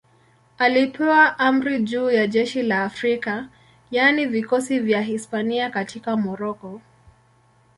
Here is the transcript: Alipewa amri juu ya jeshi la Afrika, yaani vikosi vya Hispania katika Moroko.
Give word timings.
Alipewa 0.57 1.39
amri 1.39 1.79
juu 1.83 2.09
ya 2.11 2.27
jeshi 2.27 2.63
la 2.63 2.83
Afrika, 2.83 3.49
yaani 3.91 4.25
vikosi 4.25 4.79
vya 4.79 5.01
Hispania 5.01 5.69
katika 5.69 6.17
Moroko. 6.17 6.81